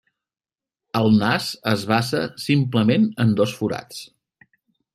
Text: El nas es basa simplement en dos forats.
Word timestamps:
El 0.99 1.09
nas 1.17 1.49
es 1.73 1.83
basa 1.93 2.23
simplement 2.45 3.05
en 3.25 3.35
dos 3.41 3.55
forats. 3.61 4.01